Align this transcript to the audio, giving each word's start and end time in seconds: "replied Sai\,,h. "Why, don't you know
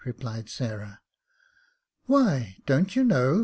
"replied 0.03 0.49
Sai\,,h. 0.49 0.97
"Why, 2.07 2.57
don't 2.65 2.95
you 2.95 3.03
know 3.03 3.39